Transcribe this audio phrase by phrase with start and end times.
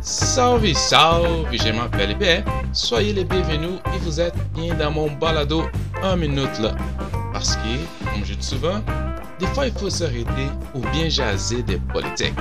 [0.00, 2.42] Salve, salve, je m'appelle Bé.
[2.72, 5.64] Soyez les bienvenus et vous êtes bien dans mon balado
[6.02, 6.74] 1 minute là.
[7.32, 8.80] Parce que, comme je dis souvent,
[9.38, 12.34] des fois il faut s'arrêter ou bien jaser des politiques.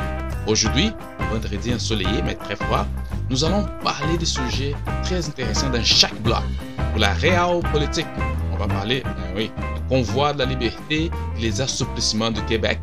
[0.47, 0.93] Aujourd'hui,
[1.31, 2.85] vendredi ensoleillé mais très froid,
[3.29, 4.73] nous allons parler des sujets
[5.03, 6.43] très intéressants dans chaque bloc.
[6.91, 8.07] Pour la réelle politique,
[8.53, 9.51] on va parler, ben oui,
[9.91, 12.79] convoi de la liberté et les assouplissements du Québec.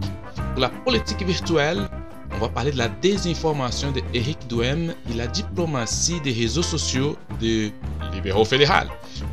[0.53, 1.89] Pour la politique virtuelle,
[2.35, 7.17] on va parler de la désinformation de Eric Duhem et la diplomatie des réseaux sociaux
[7.41, 7.71] de
[8.13, 8.89] libéraux fédéral.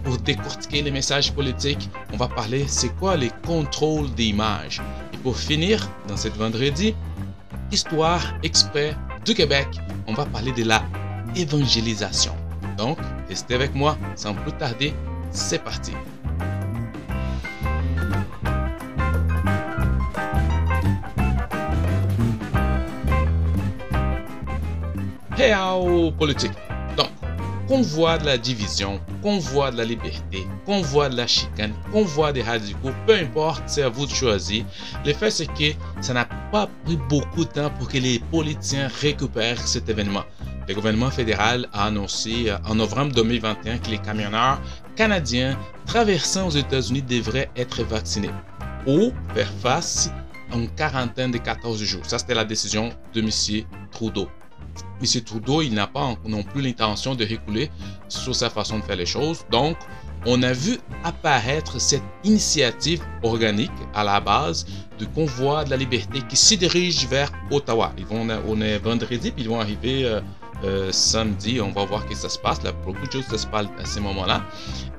[0.06, 4.82] Pour décortiquer les messages politiques, on va parler c'est quoi les contrôles d'images.
[5.14, 6.96] Et pour finir, dans cette vendredi,
[7.72, 9.68] Histoire exprès du Québec,
[10.08, 10.84] on va parler de la
[11.36, 12.34] évangélisation.
[12.78, 14.94] Donc, restez avec moi sans plus tarder,
[15.32, 15.92] c'est parti.
[25.38, 26.54] Réal politique.
[26.96, 27.10] Donc,
[27.68, 32.92] convoi de la division, convoi de la liberté, convoi de la chicane, convoi des radicaux,
[33.06, 34.64] peu importe, c'est à vous de choisir.
[35.06, 38.88] Le fait, c'est que ça n'a pas pris beaucoup de temps pour que les politiciens
[39.02, 40.24] récupèrent cet événement.
[40.68, 44.60] Le gouvernement fédéral a annoncé euh, en novembre 2021 que les camionneurs
[44.96, 48.32] canadiens traversant aux États-Unis devraient être vaccinés
[48.88, 50.10] ou faire face
[50.52, 52.06] à une quarantaine de 14 jours.
[52.06, 53.30] Ça, c'était la décision de M.
[53.92, 54.28] Trudeau.
[55.02, 55.22] M.
[55.22, 57.70] Trudeau, il n'a pas non plus l'intention de reculer
[58.08, 59.46] sur sa façon de faire les choses.
[59.52, 59.78] Donc,
[60.26, 64.66] on a vu apparaître cette initiative organique à la base
[64.98, 67.92] du convoi de la liberté qui se dirige vers Ottawa.
[67.98, 70.22] Ils vont, on est vendredi, puis ils vont arriver euh,
[70.64, 71.60] euh, samedi.
[71.62, 72.64] On va voir que ça se passe.
[72.64, 74.44] Là, beaucoup de choses se passent à ce moment-là.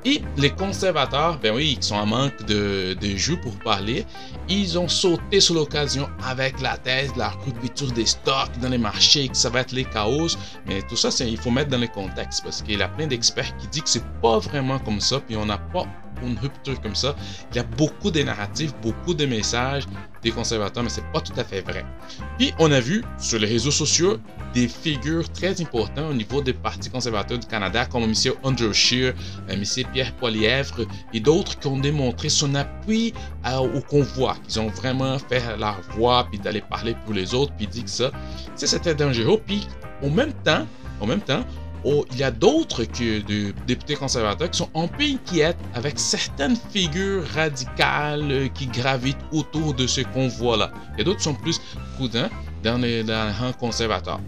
[0.06, 4.06] Et les conservateurs, ben oui, ils sont en manque de, de jus pour parler.
[4.48, 8.78] Ils ont sauté sur l'occasion avec la thèse de la rupture des stocks dans les
[8.78, 10.28] marchés, que ça va être les chaos.
[10.64, 13.56] Mais tout ça, il faut mettre dans le contexte parce qu'il y a plein d'experts
[13.56, 15.86] qui disent que c'est pas vraiment comme ça, puis on n'a pas
[16.22, 17.14] une rupture comme ça.
[17.52, 19.84] Il y a beaucoup de narratifs, beaucoup de messages
[20.22, 21.84] des conservateurs, mais c'est pas tout à fait vrai.
[22.38, 24.18] Puis on a vu sur les réseaux sociaux
[24.54, 28.14] des figures très importantes au niveau des partis conservateurs du Canada, comme M.
[28.42, 29.14] Andrew Scheer,
[29.48, 29.62] euh, M.
[29.92, 33.12] Pierre Poilièvre et d'autres qui ont démontré son appui
[33.44, 37.66] au convoi, qu'ils ont vraiment fait leur voix, puis d'aller parler pour les autres, puis
[37.66, 38.10] dit que ça,
[38.56, 39.40] c'était dangereux.
[39.46, 39.66] Puis
[40.02, 40.66] au même temps,
[41.00, 41.44] en même temps,
[41.86, 47.24] Il y a d'autres de députés conservateurs qui sont un peu inquiets avec certaines figures
[47.28, 50.72] radicales qui gravitent autour de ce convoi-là.
[50.98, 51.60] Et d'autres sont plus
[51.94, 52.28] prudents
[52.64, 54.20] dans les, rangs conservateurs.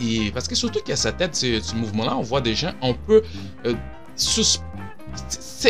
[0.00, 2.94] Et parce que surtout qu'à sa tête, ce, ce mouvement-là, on voit des gens un
[2.94, 3.22] peu
[3.66, 3.74] euh,
[4.14, 4.62] suspects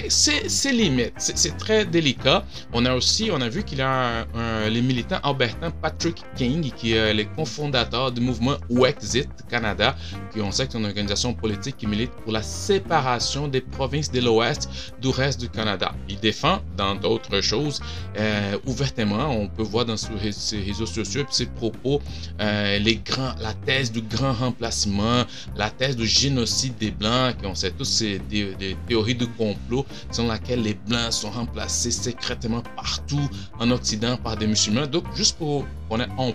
[0.08, 2.44] c'est limite, c'est très délicat.
[2.72, 4.26] On a aussi, on a vu qu'il y a
[4.68, 9.96] les militants albertains Patrick King, qui est le cofondateur du mouvement Wexit Canada,
[10.32, 14.10] qui on sait que c'est une organisation politique qui milite pour la séparation des provinces
[14.10, 14.68] de l'Ouest
[15.00, 15.94] du reste du Canada.
[16.08, 17.80] Il défend, dans d'autres choses,
[18.18, 20.12] euh, ouvertement, on peut voir dans ses
[20.60, 22.00] réseaux sociaux et ses propos,
[22.40, 22.78] euh,
[23.40, 25.24] la thèse du grand remplacement,
[25.56, 29.86] la thèse du génocide des Blancs, qui on sait tous, c'est des, des théories complot
[30.10, 33.28] selon laquelle les Blancs sont remplacés secrètement partout
[33.58, 34.86] en Occident par des musulmans.
[34.86, 36.32] Donc, juste pour connaître un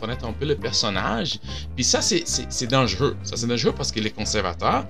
[0.00, 1.38] connaître un peu le personnage.
[1.74, 3.16] Puis ça, c'est dangereux.
[3.22, 4.86] Ça, c'est dangereux parce que les conservateurs,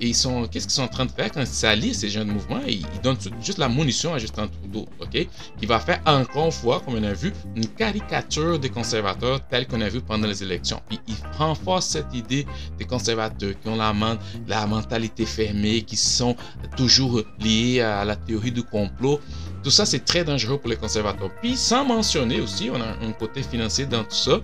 [0.00, 2.28] et ils sont, qu'est-ce qu'ils sont en train de faire quand ils s'allient ces jeunes
[2.28, 2.60] mouvements?
[2.66, 5.26] Ils, donnent juste la munition à Justin Trudeau, OK?
[5.58, 9.66] Qui va faire encore une fois, comme on a vu, une caricature des conservateurs telle
[9.66, 10.80] qu'on a vu pendant les élections.
[10.88, 12.46] Puis il renforce cette idée
[12.78, 13.94] des conservateurs qui ont la,
[14.46, 16.36] la mentalité fermée, qui sont
[16.76, 19.20] toujours liés à la théorie du complot.
[19.66, 21.28] Tout ça, c'est très dangereux pour les conservateurs.
[21.42, 24.40] Puis sans mentionner aussi, on a un côté financier dans tout ça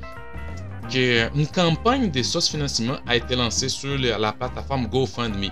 [1.34, 5.50] une campagne de source-financement a été lancée sur la plateforme GoFundMe.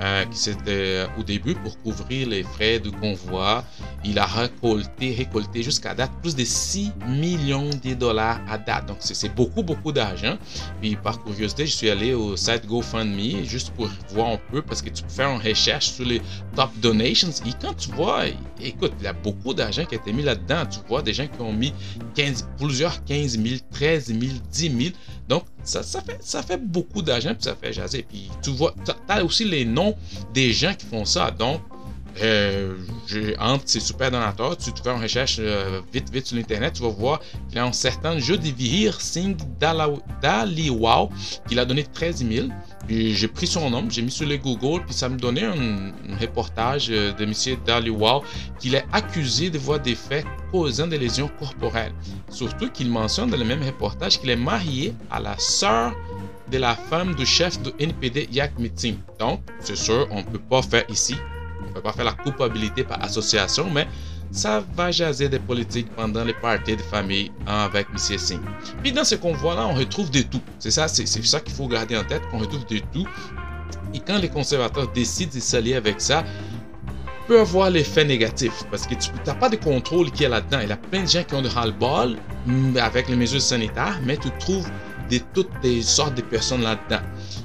[0.00, 3.62] Euh, qui c'était euh, au début pour couvrir les frais de convoi.
[4.04, 8.86] Il a récolté, récolté jusqu'à date plus de 6 millions de dollars à date.
[8.86, 10.36] Donc c'est beaucoup, beaucoup d'argent.
[10.80, 14.82] Puis par curiosité, je suis allé au site GoFundMe juste pour voir un peu parce
[14.82, 16.20] que tu peux faire une recherche sur les
[16.56, 17.30] top donations.
[17.46, 18.24] Et quand tu vois,
[18.60, 20.64] écoute, il y a beaucoup d'argent qui a été mis là-dedans.
[20.66, 21.72] Tu vois des gens qui ont mis
[22.14, 24.20] 15, plusieurs 15 000, 13 000,
[24.50, 24.94] 10 000.
[25.32, 25.82] Donc, ça,
[26.42, 28.04] fait, beaucoup d'argent, puis ça fait jaser.
[28.06, 29.96] Puis tu vois, tu as aussi les noms
[30.34, 31.30] des gens qui font ça.
[31.30, 31.62] Donc,
[32.20, 32.76] euh,
[33.38, 36.90] entre ces super donateurs, tu fais une recherche euh, vite vite sur l'internet, tu vas
[36.90, 39.38] voir qu'il y a un certain Jodhivir Singh
[40.20, 41.08] Daliwal
[41.48, 42.48] qui l'a donné 13 000.
[42.88, 46.88] J'ai pris son nom, j'ai mis sur les Google, puis ça me donnait un, reportage
[46.90, 47.32] euh, de M.
[47.64, 48.20] Daliwal
[48.58, 51.94] qu'il est accusé de voir des faits causant des lésions corporelles.
[52.28, 55.94] Surtout qu'il mentionne dans le même reportage qu'il est marié à la sœur
[56.50, 58.96] de la femme du chef de NPD Yak Meeting.
[59.18, 61.14] Donc, c'est sûr, on ne peut pas faire ici
[61.64, 63.86] on ne peut pas faire la culpabilité par association, mais
[64.32, 68.18] ça va jaser des politiques pendant les parties de famille avec M.
[68.18, 68.40] Singh.
[68.82, 70.40] Puis dans ce convoi-là, on retrouve de tout.
[70.58, 73.06] C'est ça, c'est ça qu'il faut garder en tête, qu'on retrouve de tout.
[73.94, 76.24] Et quand les conservateurs décident de s'allier avec ça,
[77.28, 80.60] peut avoir l'effet négatif parce que tu n'as pas de contrôle qui est là-dedans.
[80.62, 84.00] Il y a plein de gens qui ont de ras-le-bol mm, avec les mesures sanitaires,
[84.02, 84.68] mais tu trouves
[85.10, 87.02] de toutes sortes de personnes là-dedans.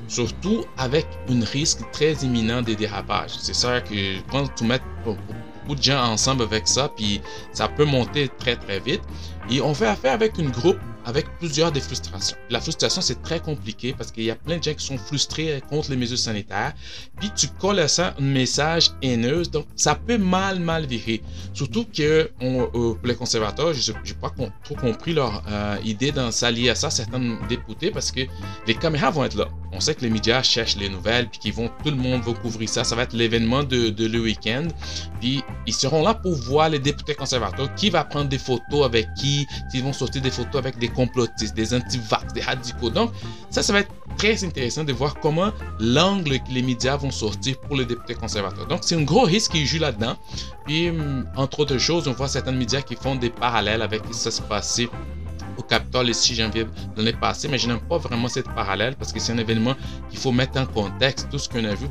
[0.08, 3.32] Surtout avec un risque très imminent de dérapage.
[3.40, 4.80] C'est ça que quand tu mets
[5.76, 7.22] de gens ensemble avec ça, puis
[7.54, 9.02] ça peut monter très très vite.
[9.50, 12.36] Et on fait affaire avec un groupe avec plusieurs des frustrations.
[12.50, 15.64] La frustration, c'est très compliqué parce qu'il y a plein de gens qui sont frustrés
[15.70, 16.74] contre les mesures sanitaires.
[17.18, 21.22] Puis tu colles à ça un message haineux, donc ça peut mal, mal virer.
[21.54, 24.34] Surtout que on, euh, pour les conservateurs, je n'ai pas
[24.66, 28.22] trop compris leur euh, idée d'en s'allier à ça, certains députés, parce que
[28.68, 29.48] les caméras vont être là.
[29.72, 32.34] On sait que les médias cherchent les nouvelles, puis qu'ils vont, tout le monde va
[32.34, 32.84] couvrir ça.
[32.84, 34.68] Ça va être l'événement de, de, le week-end.
[35.22, 39.08] Puis ils seront là pour voir les députés conservateurs, qui va prendre des photos avec
[39.16, 42.90] qui, s'ils vont sortir des photos avec des complotistes, des anti-vax, des radicaux.
[42.90, 43.12] Donc,
[43.52, 47.60] ça, ça va être très intéressant de voir comment l'angle que les médias vont sortir
[47.60, 48.66] pour les députés conservateurs.
[48.66, 50.16] Donc, c'est un gros risque qui joue là-dedans.
[50.66, 50.92] Puis,
[51.36, 54.42] entre autres choses, on voit certains médias qui font des parallèles avec ce qui s'est
[54.50, 54.90] passé
[55.58, 58.96] au Capitole le 6 janvier de l'année passée, mais je n'aime pas vraiment cette parallèle
[58.96, 59.76] parce que c'est un événement
[60.10, 61.88] qu'il faut mettre en contexte, tout ce qu'on a vu.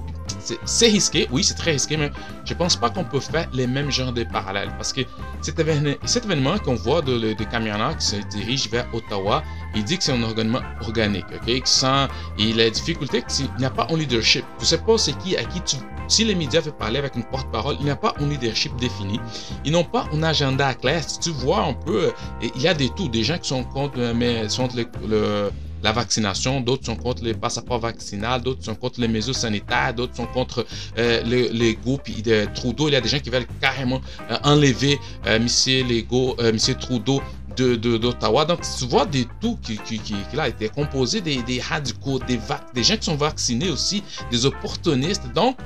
[0.64, 2.10] C'est risqué, oui, c'est très risqué, mais
[2.44, 5.00] je pense pas qu'on peut faire les mêmes genres de parallèles parce que
[5.40, 9.42] cet événement, événement qu'on voit de, de camionneurs qui se dirigent vers Ottawa,
[9.74, 11.62] il dit que c'est un événement organique, ok?
[11.64, 12.08] Sans,
[12.38, 14.44] il a difficulté qu'il n'y a pas un leadership.
[14.60, 15.76] Je sais pas c'est qui, à qui tu
[16.08, 19.20] si les médias veulent parler avec une porte-parole, il n'y a pas un leadership défini.
[19.64, 21.02] Ils n'ont pas un agenda clair.
[21.06, 23.08] Si tu vois un peu, euh, il y a des tout.
[23.08, 25.50] Des gens qui sont contre, euh,
[25.82, 30.16] la vaccination, d'autres sont contre les passeports vaccinaux, d'autres sont contre les mesures sanitaires, d'autres
[30.16, 30.66] sont contre
[30.98, 32.88] euh, les, groupes de Trudeau.
[32.88, 34.00] Il y a des gens qui veulent carrément
[34.42, 34.98] enlever
[35.40, 36.56] Monsieur M.
[36.80, 37.20] Trudeau
[37.56, 38.44] d'Ottawa.
[38.44, 41.60] De, Donc, tu vois des tout qui, qui, qui, qui a été composé des, des
[41.60, 42.38] radicaux, des,
[42.74, 45.32] des gens qui sont vaccinés aussi, des opportunistes.
[45.34, 45.56] Donc,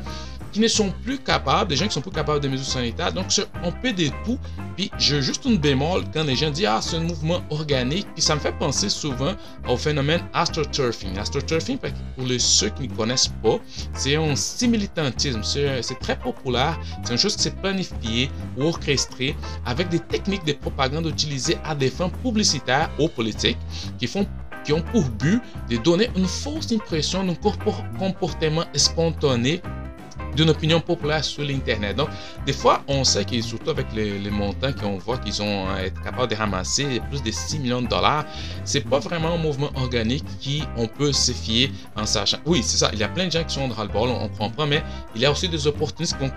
[0.52, 3.12] qui ne sont plus capables, des gens qui sont plus capables des mesures sanitaires.
[3.12, 3.26] Donc,
[3.62, 4.38] on peut des tout.
[4.76, 8.06] Puis, j'ai juste une bémol quand les gens disent Ah, c'est un mouvement organique.
[8.14, 9.34] Puis, ça me fait penser souvent
[9.68, 11.18] au phénomène astroturfing.
[11.18, 13.58] Astroturfing, pour les, ceux qui ne connaissent pas,
[13.94, 15.42] c'est un similitantisme.
[15.42, 16.78] C'est très populaire.
[17.04, 19.36] C'est une chose qui s'est planifiée ou orchestrée
[19.66, 23.58] avec des techniques de propagande utilisées à des fins publicitaires ou politiques
[23.98, 24.26] qui font
[24.64, 27.34] qui ont pour but de donner une fausse impression d'un
[27.98, 29.62] comportement spontané
[30.36, 31.96] d'une opinion populaire sur l'Internet.
[31.96, 32.08] Donc,
[32.46, 36.00] des fois, on sait que surtout avec les, montants qu'on voit qu'ils ont euh, être
[36.02, 38.24] capables de ramasser plus de 6 millions de dollars,
[38.64, 42.38] c'est pas vraiment un mouvement organique qui on peut se fier en sachant.
[42.46, 42.90] Oui, c'est ça.
[42.92, 44.82] Il y a plein de gens qui sont dans le bol, on, comprend, mais
[45.14, 46.30] il y a aussi des opportunistes qui ont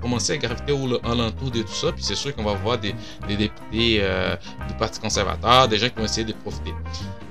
[0.00, 0.72] commencé à graviter
[1.04, 1.92] alentour de tout ça.
[1.92, 2.94] Puis c'est sûr qu'on va voir des,
[3.28, 4.36] députés euh,
[4.68, 6.72] du Parti conservateur, des gens qui vont essayer de profiter.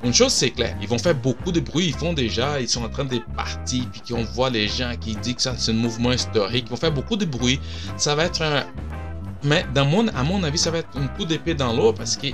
[0.03, 1.87] Une chose, c'est clair, ils vont faire beaucoup de bruit.
[1.87, 5.15] Ils font déjà, ils sont en train de partir, puis qu'on voit les gens qui
[5.15, 6.65] disent que ça, c'est un mouvement historique.
[6.67, 7.59] Ils vont faire beaucoup de bruit.
[7.97, 8.41] Ça va être.
[9.43, 12.27] Mais à mon avis, ça va être un coup d'épée dans l'eau parce que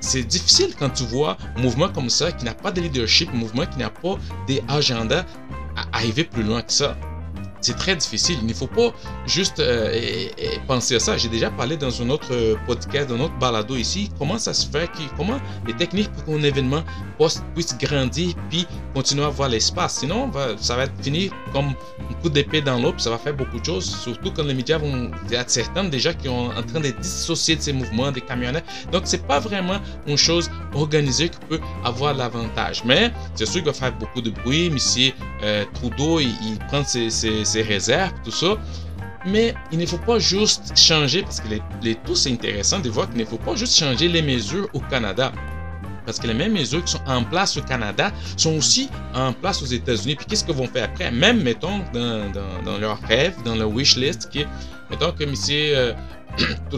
[0.00, 3.36] c'est difficile quand tu vois un mouvement comme ça qui n'a pas de leadership, un
[3.36, 5.24] mouvement qui n'a pas d'agendas
[5.76, 6.96] à arriver plus loin que ça
[7.60, 8.38] c'est très difficile.
[8.42, 8.92] Il ne faut pas
[9.26, 10.28] juste euh,
[10.66, 11.16] penser à ça.
[11.16, 14.54] J'ai déjà parlé dans un autre euh, podcast, dans un autre balado ici, comment ça
[14.54, 16.82] se fait, comment les techniques pour qu'un événement
[17.54, 19.98] puisse grandir puis continuer à avoir l'espace?
[19.98, 21.74] Sinon, ça va être fini comme
[22.10, 24.78] un coup d'épée dans l'eau, ça va faire beaucoup de choses, surtout quand les médias
[24.78, 25.10] vont.
[25.26, 28.20] Il y a certains déjà qui sont en train de dissocier de ces mouvements des
[28.20, 28.64] camionnettes.
[28.92, 32.82] Donc, c'est pas vraiment une chose organisée qui peut avoir l'avantage.
[32.84, 34.66] Mais c'est sûr qu'il va faire beaucoup de bruit.
[34.66, 34.78] M.
[35.42, 38.56] Euh, Trudeau, il, prend ses ses réserves, tout ça.
[39.26, 42.88] Mais il ne faut pas juste changer, parce que les, les tout c'est intéressant de
[42.88, 45.32] voir qu'il ne faut pas juste changer les mesures au Canada.
[46.06, 49.60] Parce que les mêmes mesures qui sont en place au Canada sont aussi en place
[49.62, 50.14] aux États-Unis.
[50.14, 51.10] Puis qu'est-ce qu'ils vont faire après?
[51.10, 54.46] Même, mettons, dans, dans, dans, leur rêve, dans leur wish list, qui
[54.88, 55.34] mettons que M.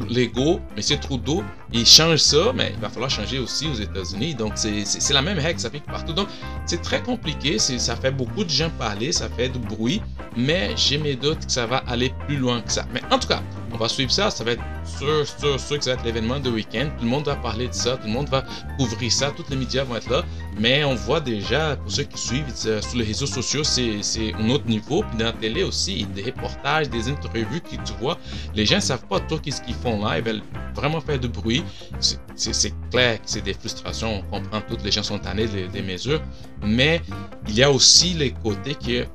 [0.08, 0.98] Legault, M.
[1.00, 1.42] Trudeau
[1.72, 4.34] il change ça, mais il va falloir changer aussi aux États-Unis.
[4.34, 6.12] Donc, c'est la même règle, ça fait partout.
[6.12, 6.28] Donc,
[6.66, 7.58] c'est très compliqué.
[7.58, 10.02] Ça fait beaucoup de gens parler, ça fait du bruit,
[10.36, 12.84] mais j'ai mes doutes que ça va aller plus loin que ça.
[12.92, 13.42] Mais en tout cas,
[13.72, 14.30] on va suivre ça.
[14.30, 16.88] Ça va être sûr, sûr, sûr que ça va être l'événement de week-end.
[16.98, 18.44] Tout le monde va parler de ça, tout le monde va
[18.78, 20.24] couvrir ça, tous les médias vont être là.
[20.60, 24.50] Mais on voit déjà, pour ceux qui suivent euh, sur les réseaux sociaux, c'est un
[24.50, 25.02] autre niveau.
[25.08, 28.18] Puis dans la télé aussi, des reportages, des interviews que tu vois.
[28.54, 30.18] Les gens ne savent pas trop qu'est-ce qu'ils font là.
[30.18, 30.42] Ils veulent
[30.74, 31.64] vraiment faire du bruit.
[31.98, 34.22] C'est clair que c'est des frustrations.
[34.30, 36.20] On comprend, toutes les gens sont tannés des, des mesures.
[36.62, 37.00] Mais
[37.48, 39.06] il y a aussi les côtés qu'il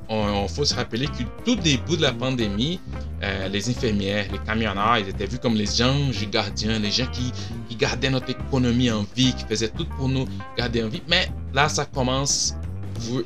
[0.50, 2.80] faut se rappeler que tout début de la pandémie,
[3.26, 7.32] euh, les infirmières, les camionneurs, ils étaient vus comme les anges gardiens, les gens qui,
[7.78, 10.26] gardaient notre économie en vie, qui faisaient tout pour nous
[10.58, 11.02] garder en vie.
[11.10, 12.56] Mais là, ça commence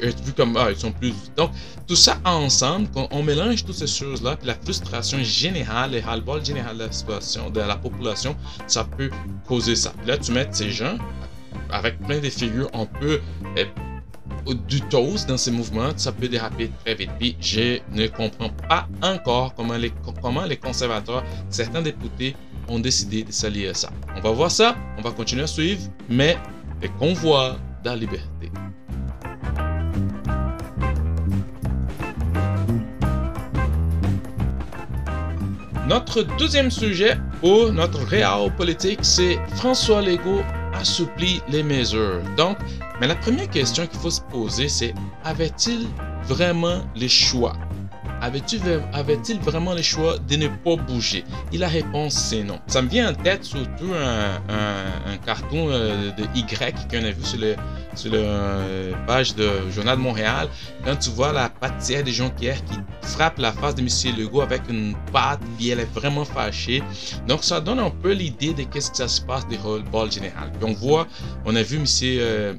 [0.02, 1.14] être vu comme, ah, ils sont plus.
[1.38, 1.52] Donc,
[1.88, 6.44] tout ça ensemble, quand on mélange toutes ces choses-là, puis la frustration générale, et ras-le-bol
[6.44, 9.12] général de la de la population, ça peut
[9.48, 9.94] causer ça.
[10.08, 10.98] là, tu mets ces gens
[11.72, 13.22] avec plein de figures, on peut
[13.56, 13.68] eh,
[14.68, 17.12] du toast dans ces mouvements, ça peut déraper très vite.
[17.20, 19.92] Puis je ne comprends pas encore comment les,
[20.22, 22.36] comment les conservateurs, certains députés,
[22.68, 23.90] ont décidé de s'allier à ça.
[24.16, 26.38] On va voir ça, on va continuer à suivre, mais
[26.82, 28.52] les convois de la liberté.
[35.88, 40.44] Notre deuxième sujet pour notre réel politique, c'est François Legault
[40.80, 42.22] assouplit les mesures.
[42.38, 42.58] Donc,
[43.00, 44.94] mais la première question qu'il faut se poser, c'est
[45.24, 45.88] avait-il
[46.24, 47.54] vraiment les choix?
[48.22, 51.24] Avait-il vraiment le choix de ne pas bouger?
[51.52, 52.60] Et la réponse, c'est non.
[52.68, 57.40] Ça me vient en tête surtout un, carton euh, de Y qu'on a vu sur
[57.40, 57.56] le,
[57.96, 60.48] sur le euh, page de Journal de Montréal.
[60.86, 64.18] Quand tu vois la pâtissière de Jonquière qui frappe la face de M.
[64.18, 66.84] Legault avec une patte, puis elle est vraiment fâchée.
[67.28, 69.60] Donc, ça donne un peu l'idée de qu'est-ce que ça se passe des
[69.92, 70.52] ball général.
[70.60, 71.08] Puis on voit,
[71.46, 72.58] on a vu M.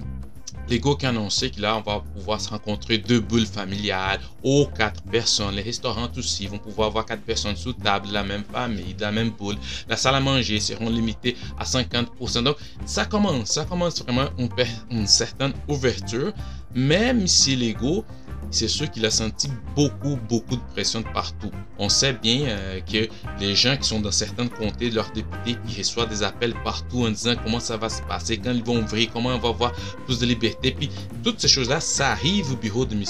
[0.71, 4.67] Lego qui a annoncé que là, on va pouvoir se rencontrer deux bulles familiales ou
[4.77, 5.57] quatre personnes.
[5.57, 9.01] Les restaurants aussi vont pouvoir avoir quatre personnes sous table, de la même famille, de
[9.03, 9.57] la même boule.
[9.89, 12.45] La salle à manger seront limitées à 50%.
[12.45, 14.49] Donc, ça commence, ça commence vraiment une,
[14.91, 16.33] une certaine ouverture.
[16.73, 18.05] Même si Lego
[18.51, 21.51] c'est sûr qu'il a senti beaucoup, beaucoup de pression de partout.
[21.79, 23.09] On sait bien euh, que
[23.41, 27.11] les gens qui sont dans certains comtés, leurs députés, ils reçoivent des appels partout en
[27.11, 29.73] disant comment ça va se passer, quand ils vont ouvrir, comment on va avoir
[30.07, 30.73] plus de liberté.
[30.73, 30.91] Puis
[31.23, 33.05] toutes ces choses-là, ça arrive au bureau de M.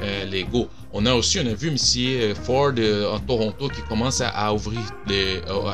[0.00, 0.68] Euh, Legault.
[0.92, 1.76] On a aussi, on a vu M.
[1.98, 4.80] Euh, Ford euh, en Toronto qui commence à, ouvrir,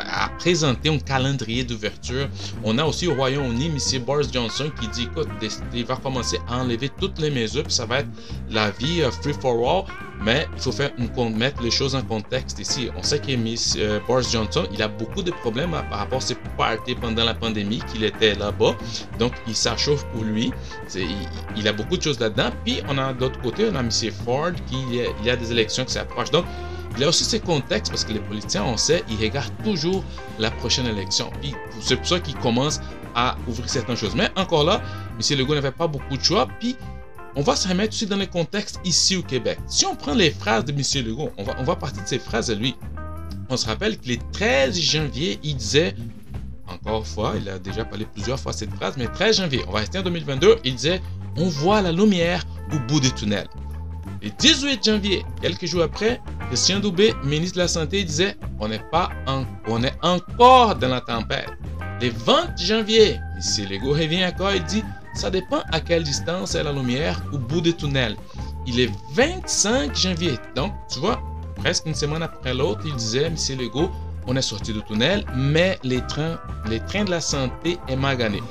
[0.07, 2.29] à présenter un calendrier d'ouverture.
[2.65, 4.03] On a aussi au Royaume-Uni M.
[4.03, 5.29] Boris Johnson qui dit, écoute,
[5.73, 8.09] il va commencer à enlever toutes les mesures, puis ça va être
[8.51, 9.85] la vie free for all.
[10.23, 10.91] Mais il faut faire
[11.35, 12.89] mettre les choses en contexte ici.
[12.97, 16.37] On sait que Miss, Boris Johnson, il a beaucoup de problèmes par rapport à ses
[16.57, 18.75] parties pendant la pandémie qu'il était là-bas.
[19.19, 20.53] Donc, il s'achauffe pour lui.
[21.57, 22.51] Il, a beaucoup de choses là-dedans.
[22.65, 23.91] Puis, on a d'autre côté, on a M.
[24.25, 26.31] Ford qui il y a des élections qui s'approchent.
[26.31, 26.47] Donc,
[26.97, 30.05] il a aussi ces contextes parce que les politiciens, on sait, ils regardent toujours
[30.39, 31.31] la prochaine élection.
[31.81, 32.81] C'est pour ça qu'ils commencent
[33.15, 34.15] à ouvrir certaines choses.
[34.15, 34.81] Mais encore là,
[35.19, 35.39] M.
[35.39, 36.47] Legault n'avait pas beaucoup de choix.
[36.61, 36.77] Puis
[37.37, 39.59] on va se remettre aussi dans les contextes ici au Québec.
[39.67, 41.07] Si on prend les phrases de M.
[41.07, 42.75] Legault, on va, on partir de ces phrases à lui.
[43.49, 45.95] On se rappelle que le 13 janvier, il disait,
[46.67, 49.81] encore fois, il a déjà parlé plusieurs fois cette phrase, mais 13 janvier, on va
[49.81, 51.01] rester en 2022, il disait,
[51.37, 53.47] on voit la lumière au bout du tunnel.
[54.23, 58.83] Le 18 janvier, quelques jours après, Christian Doubé, ministre de la Santé, disait on n'est
[58.91, 61.51] pas on est encore dans la tempête.
[62.01, 63.69] Le 20 janvier, M.
[63.69, 64.83] Legault revient encore et dit
[65.15, 68.17] ça dépend à quelle distance est la lumière au bout du tunnel.
[68.67, 71.23] Il est 25 janvier, donc tu vois,
[71.57, 73.37] presque une semaine après l'autre, il disait M.
[73.59, 73.91] Legault
[74.27, 78.43] on est sorti du tunnel, mais les trains, les trains de la santé est magané.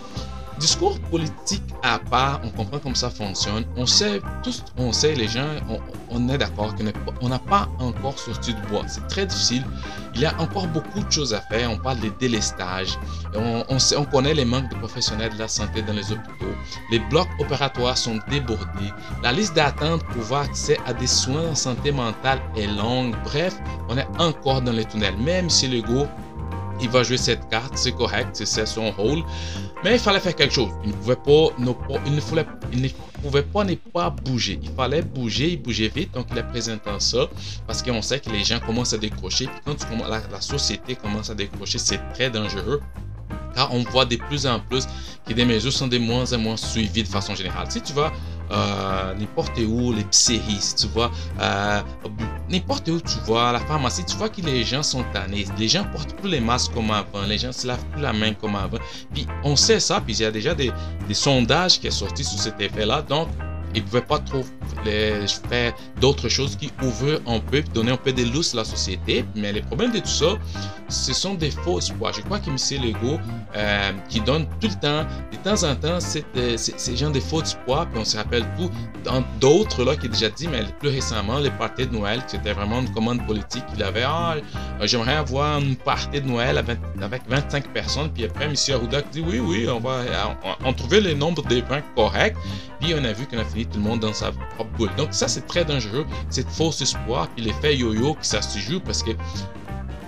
[0.59, 3.65] Discours politique à part, on comprend comment ça fonctionne.
[3.75, 5.49] On sait, tous, on sait, les gens,
[6.09, 6.73] on, est d'accord
[7.19, 8.83] qu'on n'a pas encore sorti du bois.
[8.87, 9.63] C'est très difficile.
[10.15, 11.71] Il y a encore beaucoup de choses à faire.
[11.71, 12.97] On parle des délestages.
[13.35, 16.53] On, sait, on connaît les manques de professionnels de la santé dans les hôpitaux.
[16.91, 18.93] Les blocs opératoires sont débordés.
[19.23, 23.15] La liste d'attente pour avoir accès à des soins en santé mentale est longue.
[23.23, 23.55] Bref,
[23.89, 25.17] on est encore dans les tunnels.
[25.17, 26.07] Même si le go
[26.83, 29.23] il va jouer cette carte, c'est correct, c'est son rôle.
[29.83, 30.69] Mais il fallait faire quelque chose.
[30.83, 31.71] Il ne pouvait pas, ne,
[32.05, 32.89] il ne
[33.21, 34.59] pouvait pas ne pas bouger.
[34.61, 36.13] Il fallait bouger, il bougeait vite.
[36.13, 37.27] Donc il a présenté ça
[37.65, 39.47] parce qu'on sait que les gens commencent à décrocher.
[39.65, 39.75] quand
[40.07, 42.81] la, la société commence à décrocher, c'est très dangereux
[43.55, 44.87] car on voit de plus en plus
[45.27, 47.67] que des mesures sont de moins en moins suivies de façon générale.
[47.69, 48.11] Si tu vas
[48.51, 51.81] euh, n'importe où, les séries, tu vois, euh,
[52.49, 55.45] n'importe où tu vois, la pharmacie, tu vois que les gens sont tannés.
[55.57, 58.33] Les gens portent plus les masques comme avant, les gens se lavent plus la main
[58.33, 58.77] comme avant.
[59.13, 60.71] Puis on sait ça, puis il y a déjà des,
[61.07, 63.01] des sondages qui sont sortis sur cet effet-là.
[63.01, 63.27] Donc,
[63.75, 64.43] ils ne pouvaient pas trop
[65.49, 69.25] faire d'autres choses qui ouvrent un peu, donner un peu de lousse à la société.
[69.35, 70.37] Mais les problèmes de tout ça,
[70.89, 72.13] ce sont des faux espoirs.
[72.13, 72.83] Je crois que M.
[72.83, 73.19] Legault,
[73.55, 75.99] euh, qui donne tout le temps, de temps en temps,
[76.35, 78.69] euh, ces gens de faux espoirs, puis on se rappelle tout,
[79.03, 82.53] dans d'autres, là, qui a déjà dit, mais plus récemment, les parties de Noël, c'était
[82.53, 83.63] vraiment une commande politique.
[83.75, 84.35] Il avait, ah,
[84.81, 86.79] j'aimerais avoir une partie de Noël avec,
[87.27, 88.55] 25 personnes, puis après, M.
[88.73, 90.01] Arruda dit, oui, oui, on va,
[90.63, 92.37] on, trouver le nombre de vins correct,
[92.93, 94.89] on a vu qu'on a fini tout le monde dans sa propre boule.
[94.97, 98.79] Donc ça, c'est très dangereux, cette fausse espoir, puis l'effet yo-yo qui ça se joue
[98.79, 99.11] parce que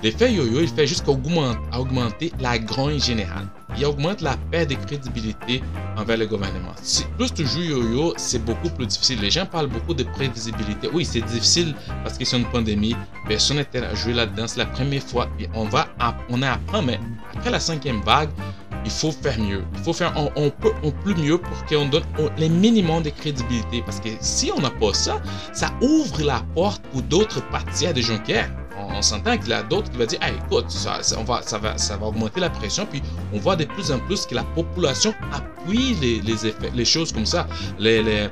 [0.04, 3.48] l'effet yo-yo, il fait juste augmenter, augmenter la grogne générale.
[3.78, 5.62] Il augmente la perte de crédibilité
[5.98, 6.74] envers le gouvernement.
[7.18, 9.20] Plus tu joues yo-yo, c'est beaucoup plus difficile.
[9.20, 10.90] Les gens parlent beaucoup de prévisibilité.
[10.94, 12.96] Oui, c'est difficile parce que c'est une pandémie.
[13.28, 14.48] Personne n'était à jouer là-dedans.
[14.48, 15.28] C'est la première fois.
[15.40, 15.88] Et on va,
[16.30, 17.00] on apprend, mais
[17.34, 18.30] après la cinquième vague,
[18.86, 19.64] il faut faire mieux.
[19.74, 22.04] Il faut faire on, peut on plus mieux pour qu'on donne
[22.38, 23.82] les minimums de crédibilité.
[23.84, 25.22] Parce que si on n'a pas ça,
[25.54, 28.46] ça ouvre la porte pour d'autres parties de Juncker.
[28.78, 31.58] On, on s'entend qu'il y a d'autres qui vont dire, écoute, ça, on va, ça,
[31.58, 33.02] va, ça va augmenter la pression, puis
[33.34, 36.22] on voit de plus en plus que la population appuie les,
[36.74, 37.48] les choses comme ça.
[37.80, 38.30] Les,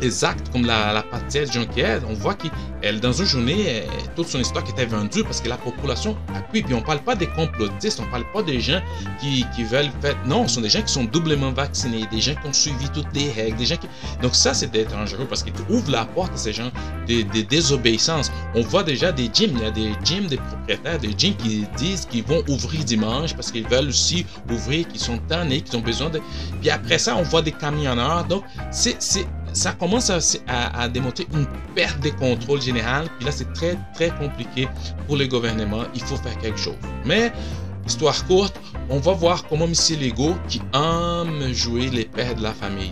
[0.00, 3.82] les actes comme la, la de Juncker, on voit qu'elle, dans une journée,
[4.16, 6.62] toute son histoire était vendue parce que la population appuie.
[6.62, 8.80] Puis on ne parle pas des complotistes, on ne parle pas des gens
[9.20, 10.16] qui, qui, veulent faire.
[10.26, 13.12] Non, ce sont des gens qui sont doublement vaccinés, des gens qui ont suivi toutes
[13.14, 13.88] les règles, des gens qui.
[14.22, 16.70] Donc ça, c'est dangereux parce qu'ils ouvrent la porte à ces gens
[17.06, 18.30] des, des désobéissances.
[18.54, 21.66] On voit déjà des gyms, il y a des gyms, des propriétaires des gyms qui
[21.76, 25.82] disent qu'ils vont ouvrir dimanche parce qu'ils veulent aussi ouvrir, qu'ils sont tannés, qu'ils ont
[25.82, 26.20] besoin de.
[26.60, 28.24] Puis après ça, on voit des camionneurs.
[28.24, 33.08] Donc, c'est ça commence à, démontrer une perte de contrôle général.
[33.16, 34.68] Puis là, c'est très, très compliqué
[35.06, 35.84] pour le gouvernement.
[35.94, 36.76] Il faut faire quelque chose.
[37.04, 37.32] Mais,
[37.86, 38.58] histoire courte,
[38.90, 39.74] on va voir comment M.
[40.00, 42.90] Legault, qui aime jouer les pères de la famille,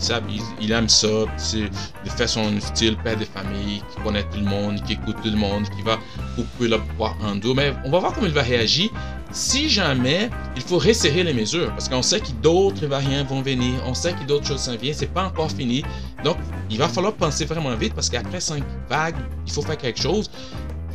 [0.61, 4.83] il, aime ça, de faire son style père de famille, qui connaît tout le monde,
[4.85, 5.99] qui écoute tout le monde, qui va
[6.35, 7.55] couper le pouvoir en deux.
[7.55, 8.91] Mais on va voir comment il va réagir
[9.33, 13.75] si jamais il faut resserrer les mesures, parce qu'on sait que d'autres variants vont venir,
[13.87, 15.83] on sait que d'autres choses s'en viennent, c'est pas encore fini.
[16.25, 16.37] Donc,
[16.71, 20.31] il va falloir penser vraiment vite parce qu'après cinq vagues, il faut faire quelque chose.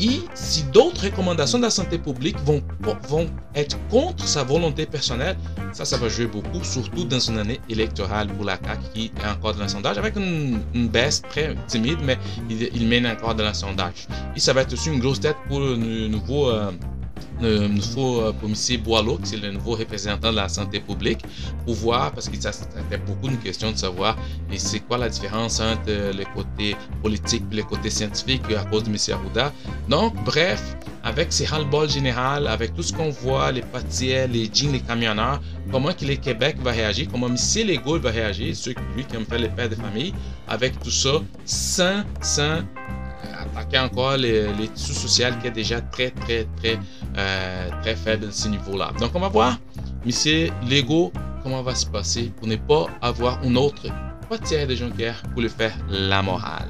[0.02, 2.64] Et si d'autres recommandations de la santé publique vont,
[3.08, 5.38] vont être contre sa volonté personnelle,
[5.74, 9.28] ça, ça va jouer beaucoup, surtout dans une année électorale pour la CAQ qui est
[9.28, 12.18] encore dans le sondage, avec une, baisse très timide, mais
[12.50, 14.08] il, mène encore dans le sondage.
[14.36, 15.76] Et ça va être aussi une grosse tête pour le
[16.08, 16.72] nouveau euh,
[17.42, 21.24] le nouveau commissaire Boileau, qui est le nouveau représentant de la santé publique,
[21.66, 24.18] pour voir, parce que ça c'était beaucoup une question de savoir
[24.52, 28.84] et c'est quoi la différence entre les côtés politiques et les côtés scientifiques à cause
[28.84, 28.98] de M.
[29.14, 29.54] Arruda.
[29.88, 34.72] Donc, bref, avec ces ras-le-bol général, avec tout ce qu'on voit, les pâtissiers, les jeans,
[34.72, 37.36] les camionneurs, comment que le Québec va réagir, comment M.
[37.68, 40.14] Legault va réagir, ceux qui aiment faire les pères de famille,
[40.48, 42.60] avec tout ça, sans, sans
[43.52, 46.80] attaquer encore les, les tissus sociaux qui est déjà très, très, très,
[47.18, 48.92] euh, très faible à ce niveau-là.
[49.00, 49.60] Donc, on va voir,
[50.06, 51.12] monsieur Lego,
[51.44, 53.88] comment va se passer pour ne pas avoir une autre
[54.38, 56.68] tiers de Juncker pour le faire la morale.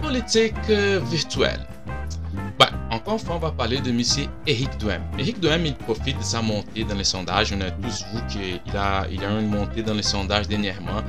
[0.00, 1.66] Politique euh, virtuelle.
[3.04, 4.00] Fois, on va parler de M.
[4.46, 5.02] Eric Duhem.
[5.18, 7.52] Eric Duhem, il profite de sa montée dans les sondages.
[7.52, 11.02] On a tous vu qu'il a, il a une montée dans les sondages dernièrement.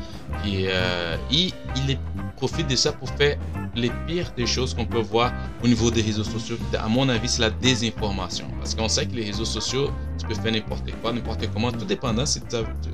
[0.43, 1.53] Et euh, il,
[1.87, 1.97] il
[2.35, 3.37] profite de ça pour faire
[3.75, 5.31] les pires des choses qu'on peut voir
[5.63, 6.57] au niveau des réseaux sociaux.
[6.77, 8.45] À mon avis, c'est la désinformation.
[8.59, 11.85] Parce qu'on sait que les réseaux sociaux, tu peux faire n'importe quoi, n'importe comment, tout
[11.85, 12.23] dépendant.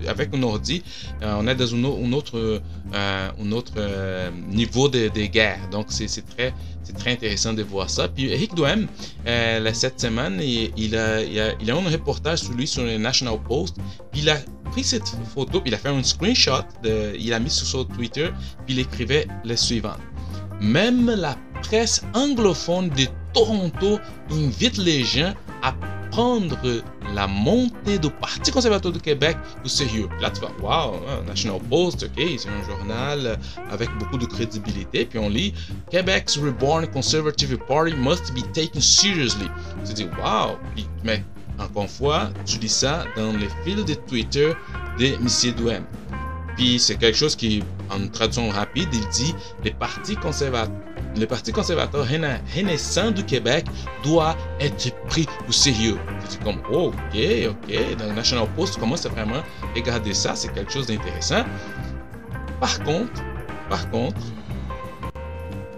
[0.07, 0.83] Avec un ordi,
[1.21, 2.59] euh, on est dans un, autre, euh,
[2.93, 5.59] un autre euh, niveau de, guerre.
[5.71, 6.53] Donc, c'est très,
[6.97, 8.07] très intéressant de voir ça.
[8.07, 8.87] Puis, Eric Duhem,
[9.73, 12.97] cette semaine, il, il, a, il, a, il a un reportage sur lui sur le
[12.97, 13.77] National Post.
[14.11, 14.37] Puis, il a
[14.71, 18.29] pris cette photo, il a fait un screenshot, il a mis sur son Twitter,
[18.65, 19.95] puis il écrivait le suivant.
[20.61, 23.99] Même la presse anglophone de Toronto
[24.31, 25.73] invite les gens à
[26.11, 26.57] prendre
[27.13, 30.09] la montée du Parti conservateur du Québec au sérieux.
[30.19, 35.05] Là, tu vas, wow, hein, National Post, ok, c'est un journal avec beaucoup de crédibilité.
[35.05, 35.53] Puis on lit
[35.91, 39.49] Quebec's Reborn Conservative Party must be taken seriously.
[39.85, 40.57] Tu dis, wow,
[41.03, 41.23] mais
[41.59, 44.53] encore une fois, tu lis ça dans les fils de Twitter
[44.97, 45.53] de M.
[45.55, 45.83] Douem.
[46.55, 50.75] Puis c'est quelque chose qui en traduction rapide, il dit les partis conservateurs
[51.17, 52.05] le Parti conservateur
[52.55, 53.65] renaissant du Québec
[54.03, 55.97] doit être pris au sérieux.
[56.29, 57.19] Dis comme, oh, ok,
[57.49, 59.41] ok, dans le National Post, comment c'est vraiment
[59.75, 61.43] regarder ça, c'est quelque chose d'intéressant.
[62.59, 63.23] Par contre,
[63.69, 64.21] par contre,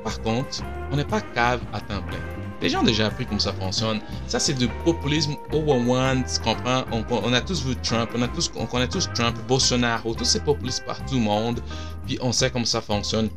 [0.03, 2.40] par contre, on n'est pas cave à temps plein.
[2.61, 3.99] Les gens ont déjà appris comment ça fonctionne.
[4.27, 6.83] Ça, c'est du populisme one, tu comprends?
[6.91, 10.41] On, a tous vu Trump, on, a tous, on connaît tous Trump, Bolsonaro, tous ces
[10.41, 11.59] populistes par tout le monde.
[12.05, 13.29] Puis on sait comment ça fonctionne,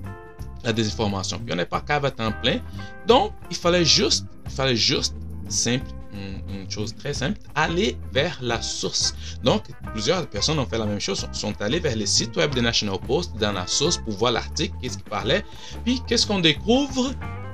[0.62, 1.38] la désinformation.
[1.38, 2.58] Puis on n'est pas cave à temps plein.
[3.06, 5.14] Donc, il fallait juste, il fallait juste,
[5.48, 9.14] simple, une, chose très simple, aller vers la source.
[9.42, 12.60] Donc, plusieurs personnes ont fait la même chose, sont allés vers les sites web de
[12.60, 15.44] National Post dans la source pour voir l'article, qu'est-ce qu'il parlait.
[15.84, 17.12] Puis, qu'est-ce qu'on découvre?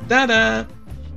[0.09, 0.67] Tada!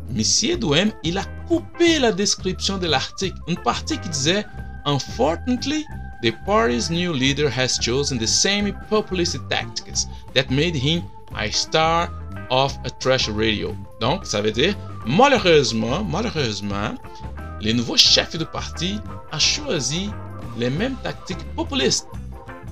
[0.10, 3.38] Monsieur Douem, il a coupé la description de l'article.
[3.48, 4.46] Une partie qui disait
[4.86, 5.86] Unfortunately,
[6.22, 11.02] the party's new leader has chosen the same populist tactics that made him
[11.36, 12.10] a star
[12.50, 13.76] of a trash radio.
[14.02, 16.96] Donc, ça veut dire, malheureusement, malheureusement,
[17.62, 19.00] le nouveau chef du parti
[19.32, 20.10] a choisi
[20.58, 22.08] les mêmes tactiques populistes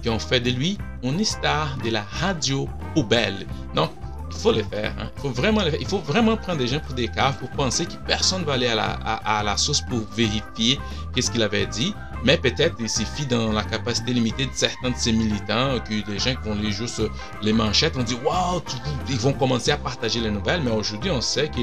[0.02, 3.46] qui ont fait de lui une star de la radio poubelle.
[3.74, 3.92] Donc,
[4.34, 4.94] faut le faire.
[5.00, 5.10] Hein.
[5.16, 7.94] Il, faut vraiment Il faut vraiment prendre des gens pour des caves pour penser que
[8.08, 10.80] personne va aller à la, source pour vérifier
[11.14, 11.94] qu'est-ce qu'il avait dit.
[12.24, 16.20] Mais peut-être il suffit dans la capacité limitée de certains de ces militants que des
[16.20, 17.02] gens qui vont les juste
[17.42, 18.62] les manchettes on dit waouh
[19.10, 21.62] ils vont commencer à partager les nouvelles mais aujourd'hui on sait que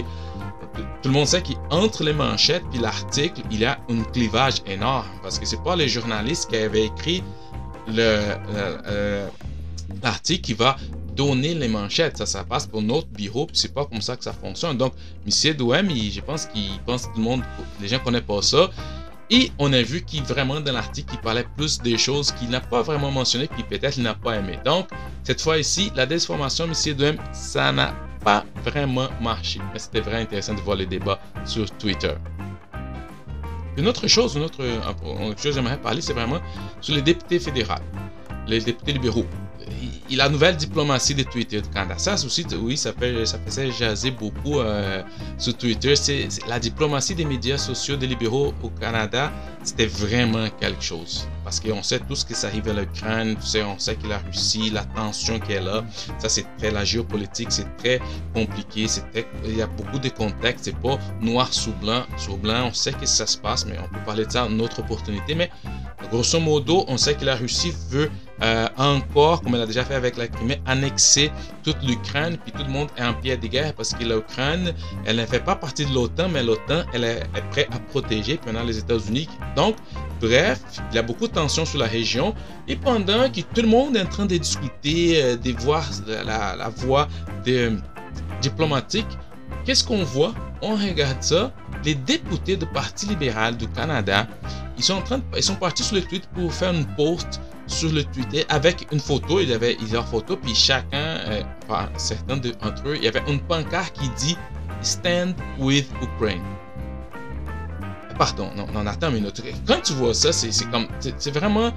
[1.00, 5.06] tout le monde sait qu'entre les manchettes et l'article il y a un clivage énorme
[5.22, 7.22] parce que c'est pas les journalistes qui avaient écrit
[7.86, 9.28] le,
[10.02, 10.76] l'article qui va
[11.18, 12.16] donner les manchettes.
[12.16, 14.78] Ça, ça passe pour notre bureau, puis c'est pas comme ça que ça fonctionne.
[14.78, 14.94] Donc,
[15.26, 15.54] M.
[15.54, 17.42] Douem, je pense qu'il pense que tout le monde,
[17.80, 18.70] les gens connaissent pas ça.
[19.30, 22.60] Et on a vu qu'il vraiment dans l'article, il parlait plus des choses qu'il n'a
[22.60, 24.58] pas vraiment mentionné, puis peut-être il n'a pas aimé.
[24.64, 24.88] Donc,
[25.24, 26.94] cette fois ici, la désinformation, M.
[26.94, 29.60] Douem, ça n'a pas vraiment marché.
[29.72, 32.14] Mais c'était vraiment intéressant de voir les débats sur Twitter.
[33.76, 36.40] Une autre chose, une autre, une autre chose que j'aimerais parler, c'est vraiment
[36.80, 37.74] sur les députés fédéraux,
[38.46, 39.26] les députés libéraux
[40.16, 41.98] la nouvelle diplomatie de Twitter du Canada.
[41.98, 45.02] Ça aussi, oui, ça, fait, ça faisait jaser beaucoup euh,
[45.38, 45.96] sur Twitter.
[45.96, 51.26] C'est la diplomatie des médias sociaux des libéraux au Canada, c'était vraiment quelque chose.
[51.48, 53.34] Parce qu'on sait tout ce qui s'arrive à l'Ukraine,
[53.64, 55.82] on sait que la Russie, la tension qu'elle a,
[56.18, 58.02] ça c'est très la géopolitique, c'est très
[58.34, 59.02] compliqué, c'est
[59.46, 62.92] il y a beaucoup de contextes, c'est pas noir sous blanc, sur blanc, on sait
[62.92, 65.34] que ça se passe, mais on peut parler de ça en autre opportunité.
[65.34, 65.50] Mais
[66.10, 68.10] grosso modo, on sait que la Russie veut
[68.42, 71.32] euh, encore, comme elle a déjà fait avec la Crimée, annexer
[71.64, 74.74] toute l'Ukraine, puis tout le monde est en pied de guerre parce que l'Ukraine,
[75.06, 78.50] elle ne fait pas partie de l'OTAN, mais l'OTAN, elle est, prête à protéger, puis
[78.54, 79.28] on a les États-Unis.
[79.56, 79.76] Donc,
[80.20, 82.34] bref, il y a beaucoup de tensions sur la région,
[82.66, 86.68] et pendant que tout le monde est en train de discuter, euh, de voir la,
[86.68, 87.08] voie
[87.44, 87.72] de,
[88.40, 89.06] diplomatique,
[89.64, 90.34] qu'est-ce qu'on voit?
[90.62, 91.52] On regarde ça,
[91.84, 94.26] les députés du Parti libéral du Canada,
[94.76, 97.92] ils sont, en train ils sont partis sur le tweet pour faire une post sur
[97.92, 99.40] le Twitter avec une photo.
[99.40, 101.42] Il y avait plusieurs photos, puis chacun, euh,
[101.96, 104.36] certains d'entre eux, il y avait une pancarte qui dit
[104.80, 106.42] Stand with Ukraine.
[108.18, 109.40] Pardon, non, non, attends une minute.
[109.66, 111.70] Quand tu vois ça, c'est comme, c'est vraiment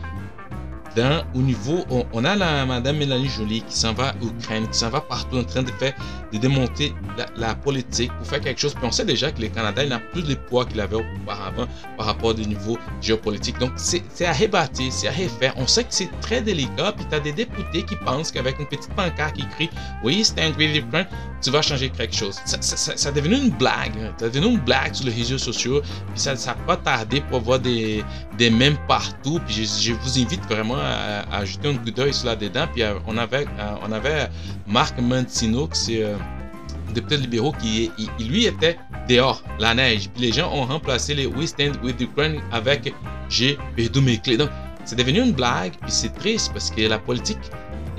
[1.34, 4.90] au niveau, on, a la Madame Mélanie Joly qui s'en va à Ukraine, qui s'en
[4.90, 5.94] va partout en train de faire,
[6.34, 6.94] de démonter
[7.38, 8.74] la, politique pour faire quelque chose.
[8.74, 11.68] Puis on sait déjà que le Canada, il n'a plus de poids qu'il avait auparavant
[11.98, 13.58] par rapport au niveau géopolitique.
[13.60, 15.54] Donc c'est à rebâtir, c'est à refaire.
[15.58, 16.94] On sait que c'est très délicat.
[16.96, 19.70] Puis tu as des députés qui pensent qu'avec une petite pancarte qui écrit
[20.04, 21.08] Oui, stand with Ukraine,
[21.42, 22.40] tu vas changer quelque chose.
[22.46, 23.94] Ça, ça, ça, devenu une blague.
[24.18, 25.82] Ça devenu une blague sur les réseaux sociaux.
[26.14, 28.04] Puis ça n'a pas tardé pour avoir des,
[28.42, 29.40] des mèmes partout.
[29.46, 32.66] Puis je, vous invite vraiment à, ajouter un coup d'œil là-dedans.
[32.74, 34.30] Puis euh, on avait, euh, on avait
[34.66, 36.16] Marc Mancino, qui c'est euh,
[36.92, 40.10] député libéraux, qui lui était dehors, la neige.
[40.10, 42.92] Puis les gens ont remplacé les We Stand with Ukraine avec
[43.30, 44.38] J'ai perdu mes clés.
[44.38, 44.50] Donc
[44.86, 45.74] c'est devenu une blague.
[45.80, 47.38] Puis c'est triste parce que la politique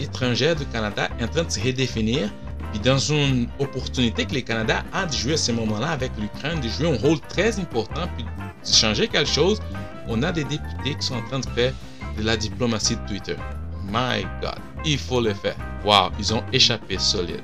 [0.00, 2.28] étrangère du Canada est en train de se redéfinir.
[2.72, 6.58] Puis dans une opportunité que le Canada a de jouer à ce moment-là avec l'Ukraine,
[6.60, 9.60] de jouer un rôle très important, puis de changer quelque chose,
[10.08, 11.72] on a des députés qui sont en train de faire
[12.16, 13.36] de la diplomatie de Twitter.
[13.84, 15.56] My God, il faut le faire.
[15.84, 17.42] Wow, ils ont échappé solide.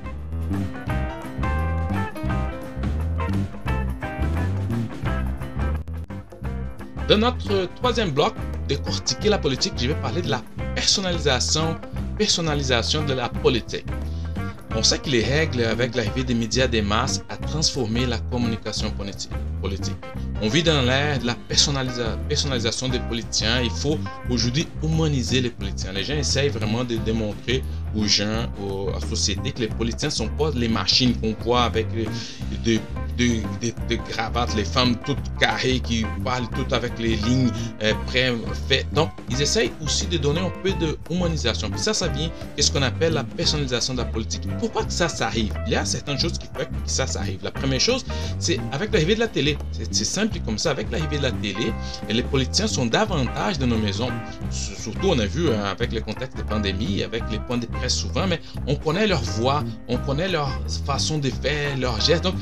[7.09, 8.35] Dans notre troisième bloc,
[8.68, 10.42] décortiquer la politique, je vais parler de la
[10.75, 11.81] personnalisation,
[12.18, 13.87] personnalisation de la politique.
[14.79, 18.93] On sait que les règles avec l'arrivée des médias des masses a transformé la communication
[18.93, 19.33] politique.
[20.41, 23.61] On vit dans l'ère de la personnalisation des politiciens.
[23.61, 23.99] Il faut
[24.31, 25.91] aujourd'hui humaniser les politiciens.
[25.91, 27.64] Les gens essayent vraiment de démontrer
[27.97, 31.64] aux gens, aux, à la société, que les politiciens sont pas les machines qu'on voit
[31.64, 31.88] avec
[32.62, 32.81] des
[33.19, 37.51] de, gravates, les femmes toutes carrées qui parlent toutes avec les lignes
[37.83, 38.87] euh, préfaites.
[38.93, 41.71] Donc, ils essayent aussi de donner un peu de humanisation.
[41.71, 44.43] Puis ça, ça vient de ce qu'on appelle la personnalisation de la politique.
[44.59, 47.21] Pourquoi que ça, ça arrive Il y a certaines choses qui font que ça, ça
[47.21, 47.41] arrive.
[47.43, 48.05] La première chose,
[48.39, 49.59] c'est avec l'arrivée de la télé.
[49.91, 50.71] C'est simple comme ça.
[50.71, 51.73] Avec l'arrivée de la télé,
[52.09, 54.11] les politiciens sont davantage dans nos maisons.
[54.51, 57.95] Surtout, on a vu hein, avec le contexte de pandémie, avec les points de presse
[57.95, 60.51] souvent, mais on connaît leur voix, on connaît leur
[60.87, 62.25] façon de faire, leurs gestes.
[62.25, 62.35] Donc,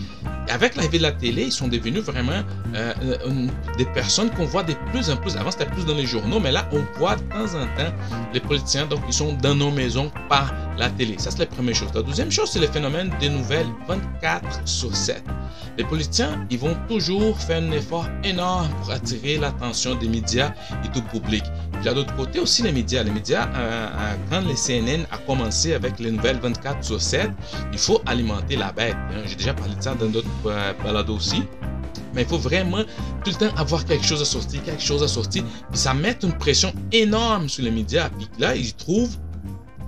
[0.48, 2.42] avec l'arrivée de la télé, ils sont devenus vraiment
[2.74, 2.92] euh,
[3.78, 5.36] des personnes qu'on voit de plus en plus.
[5.36, 7.92] Avant, c'était plus dans les journaux, mais là, on voit de temps en temps
[8.32, 11.16] les politiciens, donc ils sont dans nos maisons par la télé.
[11.18, 11.88] Ça, c'est la première chose.
[11.94, 15.22] La deuxième chose, c'est le phénomène des nouvelles 24 sur 7.
[15.78, 20.52] Les politiciens, ils vont toujours faire un effort énorme pour attirer l'attention des médias
[20.84, 21.44] et du public.
[21.72, 23.02] Puis, l'autre côté, aussi les médias.
[23.02, 27.30] Les médias, euh, quand les CNN a commencé avec les nouvelles 24 sur 7,
[27.72, 28.96] il faut alimenter la bête.
[29.12, 29.22] Hein.
[29.26, 30.28] J'ai déjà parlé de ça dans d'autres
[30.82, 31.42] balados aussi.
[32.14, 32.82] Mais il faut vraiment
[33.24, 35.44] tout le temps avoir quelque chose à sortir, quelque chose à sortir.
[35.70, 38.08] Puis ça met une pression énorme sur les médias.
[38.08, 39.18] Puis là, ils trouvent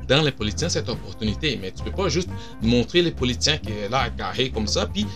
[0.08, 1.58] dans les politiciens cette opportunité.
[1.60, 2.28] Mais tu peux pas juste
[2.62, 4.86] montrer les politiciens qui est là carré comme ça.
[4.86, 5.06] Puis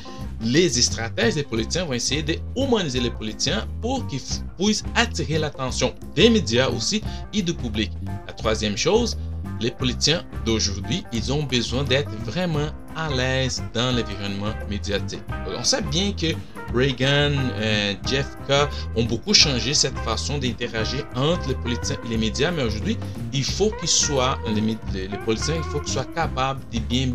[0.42, 4.20] les stratèges des politiciens vont essayer de humaniser les politiciens pour qu'ils
[4.58, 7.02] puissent attirer l'attention des médias aussi
[7.32, 7.90] et du public.
[8.26, 9.16] La troisième chose,
[9.60, 15.22] les politiciens d'aujourd'hui, ils ont besoin d'être vraiment à l'aise dans l'environnement médiatique.
[15.46, 16.34] On sait bien que
[16.74, 22.16] Reagan, euh, Jeff K ont beaucoup changé cette façon d'interagir entre les politiciens et les
[22.16, 22.96] médias, mais aujourd'hui,
[23.32, 27.08] il faut qu'ils soient, les, politiciens, il faut qu'ils soient capables de bien,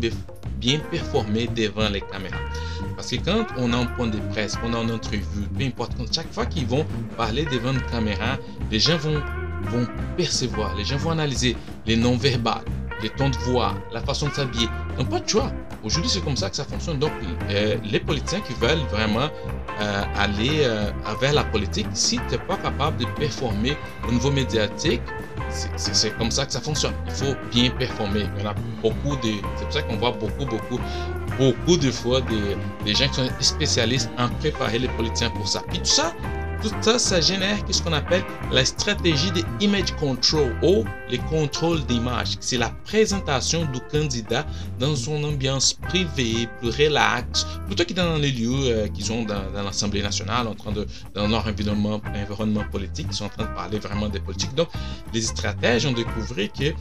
[0.60, 2.38] bien performer devant les caméras.
[2.94, 5.92] Parce que quand on a un point de presse, on a une entrevue, peu importe,
[6.12, 6.86] chaque fois qu'ils vont
[7.16, 8.36] parler devant une caméra,
[8.70, 9.20] les gens vont
[9.64, 9.86] vont
[10.16, 12.64] percevoir, les gens vont analyser les non-verbales,
[13.02, 14.68] les tons de voix, la façon de s'habiller.
[14.96, 15.52] Donc, pas de choix.
[15.88, 16.98] Aujourd'hui, c'est comme ça que ça fonctionne.
[16.98, 17.12] Donc,
[17.48, 19.30] euh, les politiciens qui veulent vraiment
[19.80, 23.74] euh, aller euh, vers la politique, si tu n'es pas capable de performer
[24.06, 25.00] au niveau médiatique,
[25.48, 26.92] c'est comme ça que ça fonctionne.
[27.06, 28.26] Il faut bien performer.
[28.36, 29.32] Il y en a beaucoup de.
[29.56, 30.78] C'est pour ça qu'on voit beaucoup, beaucoup,
[31.38, 35.62] beaucoup de fois des, des gens qui sont spécialistes en préparer les politiciens pour ça.
[35.70, 36.12] Puis tout ça,
[36.62, 41.84] tout ça, ça génère ce qu'on appelle la stratégie de image control ou les contrôles
[41.86, 42.36] d'image.
[42.40, 44.44] C'est la présentation du candidat
[44.78, 49.42] dans son ambiance privée, plus relax, plutôt que dans les lieux euh, qui sont dans,
[49.54, 52.00] l'Assemblée nationale, en train de, dans leur environnement,
[52.70, 54.54] politique, ils sont en train de parler vraiment des politiques.
[54.54, 54.68] Donc,
[55.12, 56.72] les stratèges ont découvert que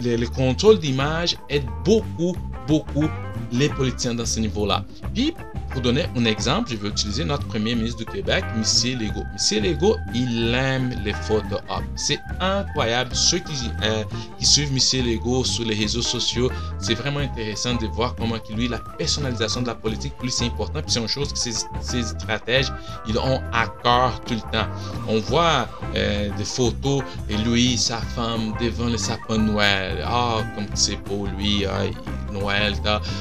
[0.00, 3.08] les contrôles d'image aident beaucoup, beaucoup
[3.52, 4.84] les politiciens dans ce niveau-là.
[5.14, 5.34] Puis,
[5.72, 8.62] pour donner un exemple, je vais utiliser notre premier ministre du Québec, M.
[8.98, 9.24] Legault.
[9.32, 9.64] M.
[9.64, 11.60] Legault, il aime les photos.
[11.96, 13.14] C'est incroyable.
[13.14, 14.04] Ceux qui, euh,
[14.38, 15.06] qui suivent M.
[15.06, 19.68] Legault sur les réseaux sociaux, c'est vraiment intéressant de voir comment lui, la personnalisation de
[19.68, 20.82] la politique, lui, c'est important.
[20.82, 22.72] Puis c'est une chose que ses, stratèges,
[23.06, 24.66] ils ont à cœur tout le temps.
[25.08, 30.04] On voit euh, des photos et lui, sa femme devant le sapin de Noël.
[30.06, 31.64] Ah, comme c'est beau, lui.
[31.64, 31.84] Ah,
[32.32, 32.74] Noël.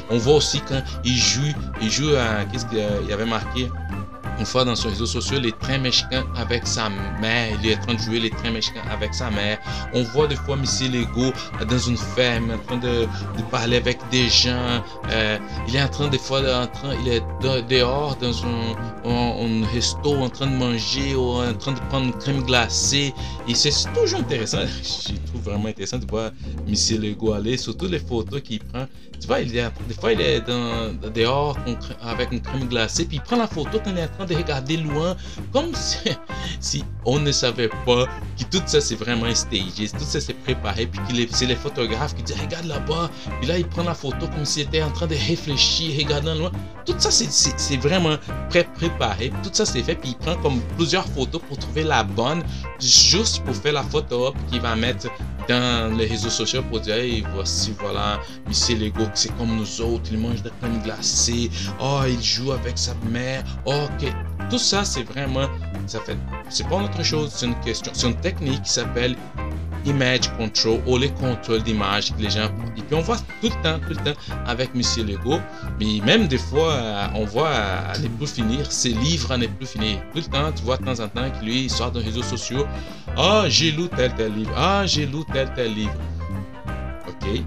[0.09, 3.71] On voit aussi quand il joue, il joue à, qu'est-ce qu'il y avait marqué?
[4.41, 6.89] Une fois dans ses réseaux sociaux les trains mexicains avec sa
[7.21, 7.55] mère.
[7.63, 9.59] Il est en train de jouer les trains mexicains avec sa mère.
[9.93, 10.65] On voit des fois M.
[10.91, 11.31] Lego
[11.69, 13.07] dans une ferme en train de,
[13.51, 14.81] parler avec des gens.
[15.11, 17.23] Euh, il est en train des fois, en train, il est
[17.69, 18.75] dehors dans un,
[19.05, 23.13] un, resto en train de manger ou en train de prendre une crème glacée.
[23.47, 24.65] Et c'est toujours intéressant.
[24.83, 26.31] Je trouve vraiment intéressant de voir
[26.67, 26.73] M.
[26.99, 28.87] Lego aller, surtout les photos qu'il prend.
[29.21, 30.41] Tu vois, il est, des fois, il est
[31.13, 31.55] dehors
[32.01, 34.30] avec une crème glacée, puis il prend la photo quand il est en train de
[34.35, 35.15] regarder loin,
[35.51, 35.71] comme
[36.59, 38.05] si, on ne savait pas
[38.37, 42.15] que tout ça c'est vraiment stagé, tout ça c'est préparé, puis que c'est les photographes
[42.15, 45.07] qui disent regarde là-bas, puis là il prend la photo comme s'il était en train
[45.07, 46.51] de réfléchir, regardant loin.
[46.85, 48.17] Tout ça c'est vraiment
[48.49, 52.03] pré préparé, tout ça c'est fait, puis il prend comme plusieurs photos pour trouver la
[52.03, 52.43] bonne,
[52.79, 55.07] juste pour faire la photo qu'il va mettre
[55.47, 60.09] dans les réseaux sociaux pour dire hey, voici voilà Monsieur Lego c'est comme nous autres
[60.11, 61.49] il mange de la crème glacée
[61.79, 64.11] oh il joue avec sa mère oh, ok.
[64.49, 65.47] Tout ça c'est vraiment
[65.87, 66.17] ça fait
[66.49, 69.15] c'est pas autre chose c'est une question c'est une technique qui s'appelle
[69.85, 73.63] image control ou les contrôles d'image que les gens et puis on voit tout le
[73.63, 75.39] temps tout le temps avec Monsieur Lego
[75.79, 79.47] mais même des fois euh, on voit à ne plus finir ses livres à ne
[79.47, 79.97] plus finir.
[80.13, 82.05] Tout le temps tu vois de temps en temps que lui il sort dans les
[82.05, 82.65] réseaux sociaux
[83.17, 84.53] ah j'ai lu tel tel livre.
[84.55, 85.93] Ah j'ai lu tel tel livre
[87.07, 87.41] ok.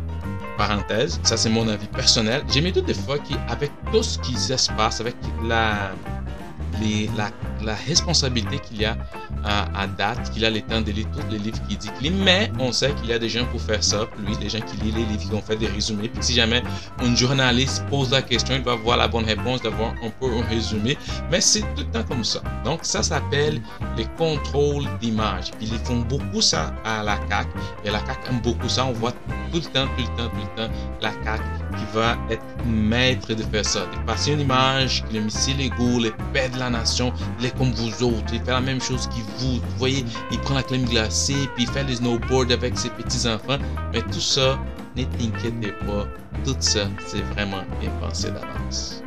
[0.57, 1.21] Parenthèse.
[1.25, 2.43] Ça c'est mon avis personnel.
[2.53, 5.93] J'ai mis toutes des fois qu'avec tout ce qui se passe avec la
[6.81, 8.97] les, la, responsabilité qu'il y a
[9.45, 12.51] à, date, qu'il a le temps de lire tous les livres qu'il dit lit, mais
[12.59, 14.95] on sait qu'il y a des gens pour faire ça, lui, des gens qui lisent
[14.95, 16.63] les livres, qui ont fait des résumés, puis si jamais
[16.99, 20.43] un journaliste pose la question, il va voir la bonne réponse, d'avoir un peu un
[20.49, 20.97] résumé,
[21.31, 22.41] mais c'est tout le temps comme ça.
[22.65, 23.61] Donc ça s'appelle
[23.97, 25.51] les contrôles d'image.
[25.61, 27.49] Ils font beaucoup ça à la CAC,
[27.85, 29.13] et la CAC aime beaucoup ça, on voit
[29.53, 31.41] tout le temps, tout le temps, tout le temps, la CAC
[31.77, 36.13] qui va être maître de faire ça, de passer une image, les missiles égaux, les
[36.33, 39.21] pères de la nation, il est comme vous autres, il fait la même chose que
[39.39, 39.55] vous.
[39.55, 43.59] Vous voyez, il prend la crème glacée, puis il fait les snowboards avec ses petits-enfants.
[43.93, 44.59] Mais tout ça,
[44.97, 46.07] ne t'inquiétez pas,
[46.45, 49.03] tout ça, c'est vraiment bien pensé d'avance.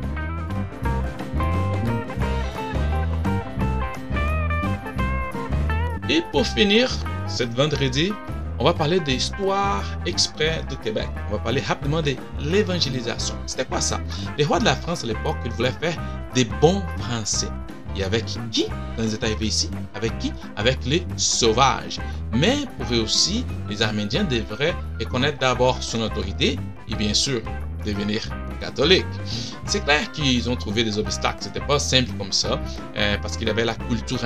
[6.08, 6.90] Et pour finir,
[7.26, 8.12] cette vendredi,
[8.58, 11.08] on va parler d'histoire exprès du Québec.
[11.28, 13.36] On va parler rapidement de l'évangélisation.
[13.46, 14.00] C'était quoi ça?
[14.36, 15.96] Les rois de la France à l'époque, ils voulaient faire
[16.34, 17.48] des bons Français.
[17.96, 18.66] Et avec qui
[18.96, 19.70] quand ils étaient arrivés ici?
[19.94, 20.32] Avec qui?
[20.56, 21.98] Avec les sauvages.
[22.32, 27.40] Mais pour eux aussi, les Arméniens devraient reconnaître d'abord son autorité et bien sûr
[27.84, 28.22] devenir
[28.58, 29.06] catholique.
[29.66, 31.38] C'est clair qu'ils ont trouvé des obstacles.
[31.40, 32.60] C'était pas simple comme ça,
[32.96, 34.24] euh, parce qu'il avait la culture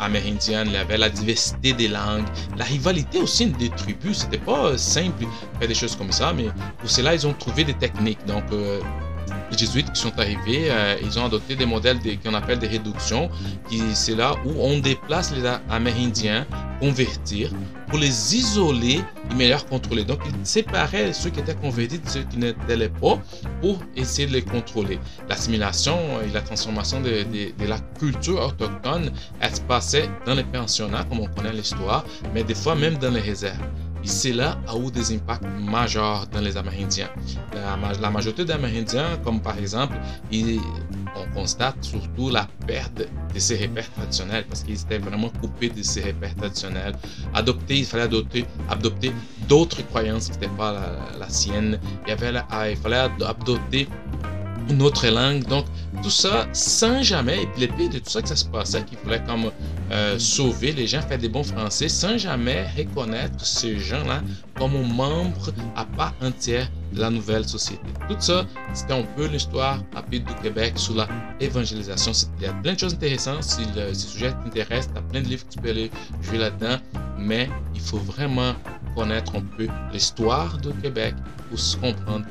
[0.00, 4.18] amérindienne, il avait la diversité des langues, la rivalité aussi des tribus.
[4.18, 6.46] C'était pas simple de faire des choses comme ça, mais
[6.78, 8.24] pour cela, ils ont trouvé des techniques.
[8.26, 8.80] Donc, euh,
[9.50, 13.30] jésuites qui sont arrivés, euh, ils ont adopté des modèles qu'on appelle des réductions,
[13.68, 16.46] qui c'est là où on déplace les Amérindiens,
[16.80, 17.50] convertir,
[17.88, 20.04] pour les isoler et mieux contrôler.
[20.04, 23.18] Donc, ils séparaient ceux qui étaient convertis de ceux qui n'étaient pas
[23.60, 24.98] pour essayer de les contrôler.
[25.28, 31.04] L'assimilation et la transformation de, de, la culture autochtone, elle se passait dans les pensionnats,
[31.04, 32.04] comme on connaît l'histoire,
[32.34, 33.58] mais des fois même dans les réserves.
[34.04, 37.08] Et cela a eu des impacts majeurs dans les Amérindiens.
[37.54, 39.96] La, majorité d'Amérindiens, comme par exemple,
[41.16, 42.98] on constate surtout la perte
[43.34, 46.94] de ces repères traditionnels parce qu'ils étaient vraiment coupés de ces repères traditionnels.
[47.32, 49.10] Adopter, il fallait adopter, adopter
[49.48, 51.80] d'autres croyances qui n'étaient pas la, la, sienne.
[52.06, 52.32] Il, y avait,
[52.70, 53.88] il fallait adopter
[54.68, 55.44] une autre langue.
[55.44, 55.66] Donc,
[56.02, 58.84] tout ça sans jamais, et puis le pire de tout ça que ça se passait,
[58.84, 59.50] qu'il voulait comme
[59.90, 64.22] euh, sauver les gens, faire des bons français, sans jamais reconnaître ces gens-là
[64.56, 67.82] comme membres à part entière de la nouvelle société.
[68.08, 71.08] Tout ça, c'était un peu l'histoire rapide du Québec sur la
[71.40, 72.12] évangélisation.
[72.38, 73.42] Il y a plein de choses intéressantes.
[73.42, 75.90] Si le, sujet t'intéresse, tu as plein de livres que tu peux aller
[76.22, 76.76] jouer là-dedans,
[77.18, 78.54] mais il faut vraiment
[78.94, 81.14] connaître un peu l'histoire du Québec
[81.48, 82.24] pour se comprendre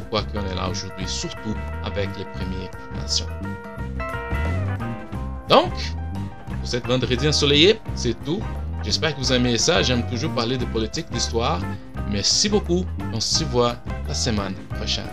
[0.00, 3.26] pourquoi qu'on est là aujourd'hui, surtout avec les Premières Nations.
[5.48, 5.72] Donc,
[6.46, 8.40] pour cette vendredi ensoleillé, c'est tout.
[8.82, 9.82] J'espère que vous aimez ça.
[9.82, 11.60] J'aime toujours parler de politique, d'histoire.
[12.10, 12.84] Merci beaucoup.
[13.12, 13.76] On se voit
[14.08, 15.04] la semaine prochaine.